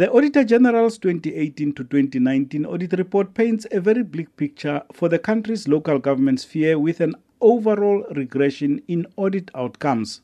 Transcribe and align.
The 0.00 0.10
Auditor 0.12 0.44
General's 0.44 0.96
2018 0.96 1.74
to 1.74 1.84
2019 1.84 2.64
audit 2.64 2.94
report 2.94 3.34
paints 3.34 3.66
a 3.70 3.82
very 3.82 4.02
bleak 4.02 4.34
picture 4.38 4.82
for 4.94 5.10
the 5.10 5.18
country's 5.18 5.68
local 5.68 5.98
government 5.98 6.40
sphere 6.40 6.78
with 6.78 7.02
an 7.02 7.16
overall 7.42 8.06
regression 8.16 8.80
in 8.88 9.06
audit 9.16 9.50
outcomes. 9.54 10.22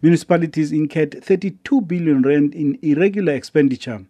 Municipalities 0.00 0.72
incurred 0.72 1.22
32 1.22 1.82
billion 1.82 2.22
rand 2.22 2.54
in 2.54 2.78
irregular 2.80 3.34
expenditure. 3.34 4.06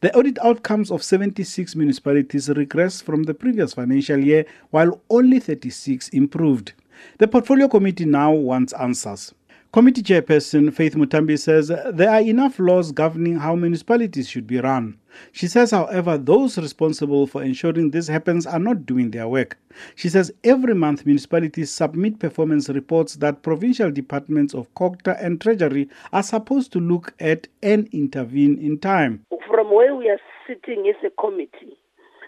The 0.00 0.16
audit 0.16 0.38
outcomes 0.38 0.92
of 0.92 1.02
76 1.02 1.74
municipalities 1.74 2.46
regressed 2.46 3.02
from 3.02 3.24
the 3.24 3.34
previous 3.34 3.74
financial 3.74 4.18
year, 4.18 4.46
while 4.70 5.00
only 5.10 5.40
36 5.40 6.08
improved. 6.10 6.72
The 7.18 7.26
Portfolio 7.26 7.66
Committee 7.66 8.04
now 8.04 8.30
wants 8.30 8.72
answers. 8.74 9.34
Committee 9.72 10.02
Chairperson 10.02 10.70
Faith 10.70 10.96
Muthambi 10.96 11.38
says 11.38 11.68
there 11.68 12.10
are 12.10 12.20
enough 12.20 12.58
laws 12.58 12.92
governing 12.92 13.38
how 13.38 13.56
municipalities 13.56 14.28
should 14.28 14.46
be 14.46 14.60
run. 14.60 14.98
She 15.32 15.46
says, 15.46 15.70
however, 15.70 16.18
those 16.18 16.58
responsible 16.58 17.26
for 17.26 17.42
ensuring 17.42 17.90
this 17.90 18.06
happens 18.06 18.46
are 18.46 18.58
not 18.58 18.84
doing 18.84 19.12
their 19.12 19.28
work. 19.28 19.56
She 19.94 20.10
says 20.10 20.30
every 20.44 20.74
month 20.74 21.06
municipalities 21.06 21.72
submit 21.72 22.18
performance 22.18 22.68
reports 22.68 23.14
that 23.16 23.42
provincial 23.42 23.90
departments 23.90 24.52
of 24.52 24.68
COGTA 24.74 25.16
and 25.24 25.40
Treasury 25.40 25.88
are 26.12 26.22
supposed 26.22 26.70
to 26.72 26.78
look 26.78 27.14
at 27.18 27.48
and 27.62 27.88
intervene 27.92 28.58
in 28.58 28.78
time. 28.78 29.24
From 29.48 29.74
where 29.74 29.96
we 29.96 30.10
are 30.10 30.20
sitting 30.46 30.86
as 30.86 31.02
a 31.02 31.08
committee, 31.18 31.78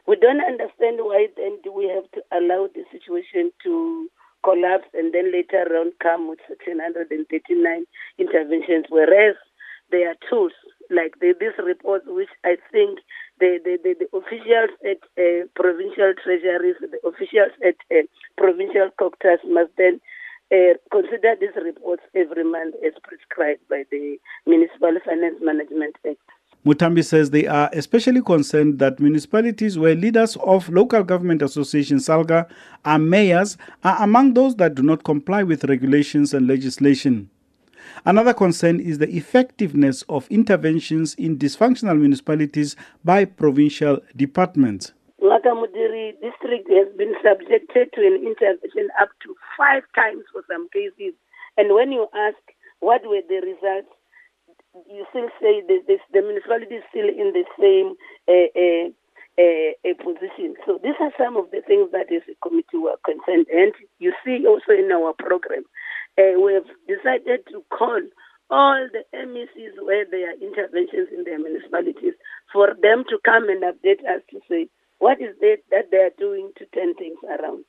we 0.06 0.16
don't 0.16 0.40
understand 0.40 0.96
why 1.00 1.26
then 1.36 1.58
we 1.76 1.88
have 1.88 2.10
to 2.12 2.22
allow 2.32 2.68
the 2.74 2.84
situation 2.90 3.50
to 3.64 4.08
collapse 4.44 4.86
and 4.92 5.12
then 5.12 5.32
later 5.32 5.64
on 5.76 5.92
come 6.00 6.28
with 6.28 6.38
139 6.48 7.16
interventions, 8.18 8.84
whereas 8.88 9.34
there 9.90 10.10
are 10.10 10.16
tools 10.28 10.52
like 10.90 11.18
the, 11.20 11.34
these 11.40 11.56
reports, 11.64 12.04
which 12.06 12.28
I 12.44 12.56
think 12.70 13.00
the, 13.40 13.58
the, 13.64 13.78
the, 13.82 13.94
the 14.04 14.08
officials 14.16 14.70
at 14.84 15.00
uh, 15.16 15.48
provincial 15.56 16.12
treasuries, 16.22 16.77
the 16.80 17.00
officials 17.08 17.52
at 17.64 17.77
uh, 17.91 18.04
provincial 18.36 18.91
COGTAs 19.00 19.41
must 19.48 19.72
then 19.77 20.00
uh, 20.52 20.76
consider 20.92 21.34
these 21.41 21.56
reports 21.56 22.02
every 22.14 22.44
month 22.44 22.74
as 22.84 22.92
prescribed 23.02 23.66
by 23.69 23.84
the 23.91 24.16
Municipal 24.47 24.92
Finance 25.04 25.41
Management 25.41 25.97
Act. 26.06 26.23
Muthambi 26.64 27.04
says 27.04 27.28
they 27.28 27.46
are 27.46 27.68
especially 27.74 28.22
concerned 28.22 28.78
that 28.78 28.98
municipalities 28.98 29.78
where 29.78 29.94
leaders 29.94 30.36
of 30.36 30.66
local 30.70 31.02
government 31.04 31.42
association 31.42 31.98
SALGA 31.98 32.48
are 32.86 32.98
mayors 32.98 33.58
are 33.82 34.02
among 34.02 34.32
those 34.32 34.56
that 34.56 34.74
do 34.74 34.82
not 34.82 35.04
comply 35.04 35.42
with 35.42 35.64
regulations 35.64 36.32
and 36.32 36.46
legislation. 36.46 37.28
Another 38.06 38.32
concern 38.32 38.80
is 38.80 38.96
the 38.96 39.14
effectiveness 39.14 40.02
of 40.08 40.26
interventions 40.28 41.12
in 41.16 41.36
dysfunctional 41.36 42.00
municipalities 42.00 42.76
by 43.04 43.26
provincial 43.26 44.00
departments. 44.16 44.92
Ngaka 45.20 45.52
Modiri 45.52 46.12
district 46.22 46.70
has 46.70 46.88
been 46.96 47.12
subjected 47.22 47.92
to 47.92 48.00
an 48.00 48.24
intervention 48.24 48.88
up 48.98 49.10
to 49.22 49.36
five 49.58 49.82
times 49.94 50.24
for 50.32 50.42
some 50.50 50.66
cases. 50.70 51.12
And 51.58 51.74
when 51.74 51.92
you 51.92 52.06
ask 52.14 52.38
what 52.80 53.02
were 53.04 53.20
the 53.28 53.40
results, 53.44 53.92
you 54.91 55.06
still 55.11 55.28
say 55.41 55.62
the, 55.67 55.80
the, 55.86 55.98
the 56.12 56.22
municipality 56.22 56.77
is 56.77 56.84
still 56.91 57.08
in 57.08 57.33
the 57.33 57.44
same 57.61 57.94
uh, 58.27 58.50
uh, 58.55 58.89
uh, 59.39 59.94
position. 60.03 60.55
So 60.66 60.78
these 60.83 60.98
are 61.00 61.12
some 61.19 61.36
of 61.36 61.50
the 61.50 61.62
things 61.66 61.91
that 61.92 62.12
as 62.12 62.22
a 62.31 62.36
committee 62.47 62.78
were 62.78 62.98
concerned. 63.05 63.47
And 63.53 63.72
you 63.98 64.12
see 64.25 64.47
also 64.47 64.72
in 64.72 64.91
our 64.92 65.14
program, 65.14 65.64
we 66.19 66.55
have 66.55 66.69
decided 66.86 67.47
to 67.50 67.64
call 67.70 68.00
all 68.50 68.89
the 68.92 69.05
MECs 69.16 69.75
where 69.83 70.05
there 70.11 70.31
are 70.31 70.39
interventions 70.39 71.09
in 71.16 71.25
their 71.25 71.38
municipalities 71.38 72.14
for 72.53 72.77
them 72.83 73.05
to 73.09 73.19
come 73.25 73.48
and 73.48 73.62
update 73.62 74.05
us 74.06 74.22
to 74.31 74.41
say 74.48 74.69
what 74.98 75.20
is 75.20 75.34
it 75.41 75.64
that 75.70 75.91
they 75.91 75.98
are 75.98 76.14
doing 76.19 76.50
to 76.59 76.66
turn 76.66 76.94
things 76.94 77.19
around. 77.25 77.63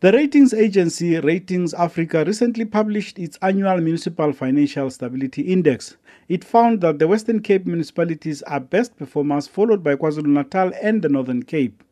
The 0.00 0.12
ratings 0.12 0.54
agency 0.54 1.20
Ratings 1.20 1.74
Africa 1.74 2.24
recently 2.26 2.64
published 2.64 3.18
its 3.18 3.36
annual 3.42 3.76
Municipal 3.82 4.32
Financial 4.32 4.88
Stability 4.88 5.42
Index. 5.42 5.98
It 6.26 6.42
found 6.42 6.80
that 6.80 6.98
the 6.98 7.06
Western 7.06 7.42
Cape 7.42 7.66
municipalities 7.66 8.40
are 8.44 8.60
best 8.60 8.96
performers, 8.96 9.46
followed 9.46 9.84
by 9.84 9.96
KwaZulu 9.96 10.24
Natal 10.24 10.72
and 10.80 11.02
the 11.02 11.10
Northern 11.10 11.42
Cape. 11.42 11.84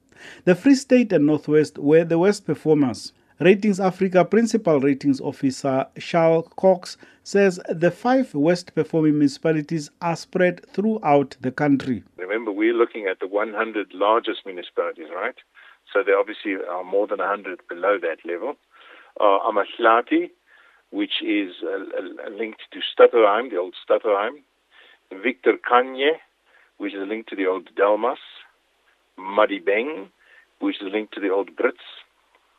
The 0.47 0.55
Free 0.55 0.75
State 0.75 1.13
and 1.13 1.27
Northwest 1.27 1.79
were 1.79 2.03
the 2.03 2.19
worst 2.19 2.47
performers. 2.47 3.13
Ratings 3.41 3.79
Africa 3.79 4.25
Principal 4.25 4.81
Ratings 4.81 5.21
Officer 5.21 5.87
Charles 5.99 6.49
Cox 6.57 6.97
says 7.25 7.61
the 7.69 7.91
five 7.91 8.33
worst 8.33 8.75
performing 8.75 9.19
municipalities 9.19 9.91
are 10.01 10.17
spread 10.17 10.65
throughout 10.73 11.37
the 11.43 11.53
country. 11.53 12.03
Remember, 12.17 12.53
we're 12.53 12.73
looking 12.73 13.07
at 13.07 13.21
the 13.21 13.29
100 13.29 13.93
largest 13.93 14.47
municipalities, 14.47 15.09
right? 15.15 15.37
So 15.93 16.03
there 16.05 16.19
obviously 16.19 16.55
are 16.69 16.85
more 16.85 17.07
than 17.07 17.19
100 17.19 17.61
below 17.69 17.99
that 18.01 18.19
level. 18.25 18.55
Uh, 19.21 19.39
Amahlathi, 19.49 20.31
which 20.91 21.23
is 21.25 21.55
uh, 21.63 22.31
linked 22.31 22.61
to 22.73 22.81
Stutterheim, 22.81 23.51
the 23.51 23.57
old 23.57 23.75
Stutterheim. 23.89 24.43
Victor 25.23 25.55
Khanye, 25.71 26.13
which 26.77 26.95
is 26.95 27.09
linked 27.09 27.29
to 27.31 27.37
the 27.37 27.47
old 27.47 27.71
Delmas. 27.75 28.19
Madibeng, 29.19 30.09
which 30.61 30.77
is 30.83 30.89
linked 30.93 31.15
to 31.15 31.21
the 31.21 31.31
old 31.31 31.51
Brits. 31.57 31.87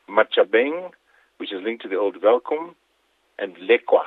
Matjhabeng, 0.09 0.91
which 1.37 1.53
is 1.53 1.61
linked 1.63 1.83
to 1.83 1.89
the 1.89 1.97
old 1.97 2.17
Welkom. 2.21 2.75
And 3.37 3.55
Lekwa, 3.57 4.03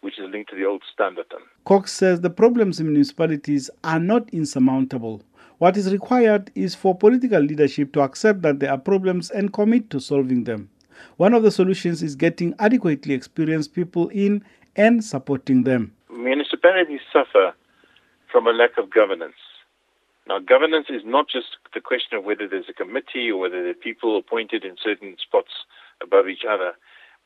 which 0.00 0.18
is 0.18 0.26
linked 0.30 0.50
to 0.50 0.56
the 0.56 0.64
old 0.64 0.82
Standerton. 0.92 1.40
Cox 1.64 1.92
says 1.92 2.20
the 2.20 2.30
problems 2.30 2.78
in 2.80 2.86
municipalities 2.86 3.70
are 3.84 4.00
not 4.00 4.28
insurmountable. 4.30 5.22
What 5.58 5.78
is 5.78 5.90
required 5.90 6.50
is 6.54 6.74
for 6.74 6.94
political 6.94 7.40
leadership 7.40 7.92
to 7.94 8.02
accept 8.02 8.42
that 8.42 8.60
there 8.60 8.70
are 8.70 8.76
problems 8.76 9.30
and 9.30 9.54
commit 9.54 9.88
to 9.88 10.00
solving 10.00 10.44
them. 10.44 10.68
One 11.16 11.32
of 11.32 11.42
the 11.42 11.50
solutions 11.50 12.02
is 12.02 12.14
getting 12.14 12.54
adequately 12.58 13.14
experienced 13.14 13.72
people 13.72 14.08
in 14.08 14.44
and 14.76 15.02
supporting 15.02 15.62
them. 15.62 15.94
Municipalities 16.10 17.00
suffer 17.10 17.54
from 18.30 18.46
a 18.46 18.52
lack 18.52 18.76
of 18.76 18.90
governance. 18.90 19.40
Now, 20.28 20.40
governance 20.40 20.88
is 20.90 21.02
not 21.06 21.26
just 21.26 21.56
the 21.72 21.80
question 21.80 22.18
of 22.18 22.24
whether 22.24 22.46
there's 22.46 22.68
a 22.68 22.74
committee 22.74 23.30
or 23.30 23.38
whether 23.38 23.62
there 23.62 23.70
are 23.70 23.74
people 23.74 24.18
appointed 24.18 24.62
in 24.62 24.76
certain 24.82 25.16
spots 25.18 25.64
above 26.02 26.28
each 26.28 26.44
other, 26.46 26.72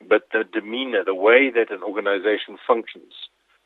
but 0.09 0.29
the 0.33 0.45
demeanor, 0.45 1.03
the 1.05 1.17
way 1.17 1.51
that 1.51 1.73
an 1.73 1.83
organization 1.83 2.59
functions 2.65 3.13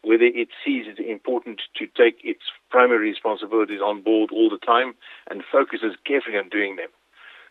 whether 0.04 0.24
it 0.24 0.48
sees 0.64 0.86
it 0.86 0.98
important 0.98 1.62
to 1.76 1.86
take 1.86 2.18
its 2.22 2.42
primary 2.70 3.10
responsibilities 3.10 3.80
on 3.80 4.02
board 4.02 4.30
all 4.32 4.50
the 4.50 4.58
time 4.58 4.94
and 5.30 5.42
focuses 5.50 5.96
carefully 6.06 6.38
on 6.38 6.48
doing 6.48 6.76
them. 6.76 6.90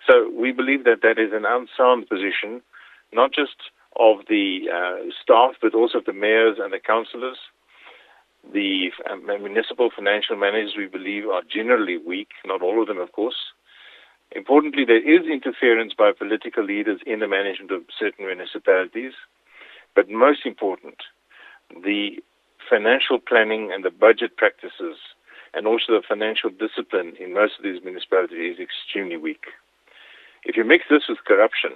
So 0.08 0.30
we 0.30 0.52
believe 0.52 0.84
that 0.84 1.02
that 1.02 1.18
is 1.18 1.32
an 1.34 1.46
unsound 1.46 2.10
position, 2.10 2.62
not 3.12 3.32
just 3.32 3.56
of 4.00 4.26
the 4.28 4.68
uh, 4.68 5.12
staff, 5.22 5.56
but 5.62 5.74
also 5.74 6.00
of 6.00 6.06
the 6.06 6.14
mayors 6.14 6.58
and 6.60 6.74
the 6.74 6.80
councillors. 6.80 7.38
The 8.52 8.92
uh, 9.10 9.16
municipal 9.16 9.90
financial 9.96 10.36
managers, 10.36 10.74
we 10.78 10.88
believe, 10.88 11.28
are 11.28 11.44
generally 11.48 11.98
weak, 11.98 12.30
not 12.46 12.62
all 12.62 12.82
of 12.82 12.88
them, 12.88 13.00
of 13.00 13.14
course. 13.14 13.54
Importantly, 14.36 14.84
there 14.84 14.98
is 14.98 15.28
interference 15.28 15.94
by 15.94 16.12
political 16.12 16.66
leaders 16.66 17.00
in 17.06 17.20
the 17.20 17.28
management 17.28 17.72
of 17.72 17.84
certain 17.98 18.26
municipalities. 18.26 19.14
But 19.96 20.10
most 20.10 20.46
important, 20.46 20.98
the 21.70 22.18
financial 22.70 23.20
planning 23.20 23.72
and 23.74 23.84
the 23.84 23.92
budget 23.92 24.38
practices 24.38 24.98
and 25.54 25.68
also 25.68 25.94
the 25.94 26.02
financial 26.08 26.50
discipline 26.50 27.14
in 27.20 27.34
most 27.34 27.54
of 27.58 27.64
these 27.64 27.84
municipalities 27.84 28.56
is 28.56 28.60
extremely 28.60 29.18
weak. 29.18 29.46
If 30.46 30.58
you 30.58 30.66
mix 30.66 30.86
this 30.90 31.04
with 31.08 31.20
corruption, 31.26 31.72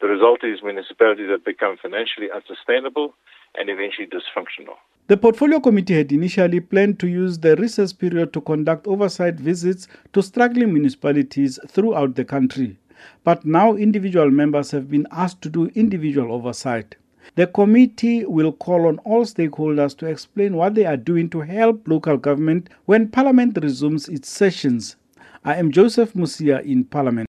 the 0.00 0.06
result 0.06 0.44
is 0.44 0.62
municipalities 0.62 1.28
that 1.30 1.44
become 1.44 1.76
financially 1.80 2.28
unsustainable 2.32 3.14
and 3.56 3.68
eventually 3.68 4.06
dysfunctional. 4.06 4.76
The 5.08 5.16
Portfolio 5.16 5.58
Committee 5.58 5.94
had 5.94 6.12
initially 6.12 6.60
planned 6.60 7.00
to 7.00 7.08
use 7.08 7.38
the 7.38 7.56
recess 7.56 7.92
period 7.92 8.32
to 8.34 8.40
conduct 8.40 8.86
oversight 8.86 9.36
visits 9.36 9.88
to 10.12 10.22
struggling 10.22 10.72
municipalities 10.72 11.58
throughout 11.66 12.14
the 12.14 12.24
country. 12.24 12.78
But 13.24 13.44
now 13.44 13.74
individual 13.74 14.30
members 14.30 14.70
have 14.72 14.90
been 14.90 15.06
asked 15.10 15.42
to 15.42 15.48
do 15.48 15.70
individual 15.74 16.32
oversight. 16.32 16.96
The 17.34 17.46
committee 17.46 18.24
will 18.24 18.52
call 18.52 18.86
on 18.86 18.98
all 18.98 19.24
stakeholders 19.24 19.96
to 19.98 20.06
explain 20.06 20.56
what 20.56 20.74
they 20.74 20.84
are 20.86 20.96
doing 20.96 21.30
to 21.30 21.40
help 21.40 21.86
local 21.86 22.16
government 22.16 22.68
when 22.86 23.08
Parliament 23.08 23.58
resumes 23.62 24.08
its 24.08 24.28
sessions. 24.28 24.96
I 25.44 25.54
am 25.56 25.70
Joseph 25.70 26.14
Musia 26.14 26.64
in 26.64 26.84
Parliament. 26.84 27.27